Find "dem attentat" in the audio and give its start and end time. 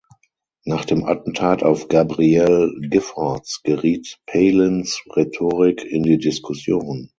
0.83-1.61